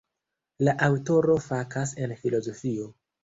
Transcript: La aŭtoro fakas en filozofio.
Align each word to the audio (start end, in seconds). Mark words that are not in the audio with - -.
La 0.67 0.73
aŭtoro 0.85 1.35
fakas 1.49 1.93
en 2.07 2.17
filozofio. 2.25 2.89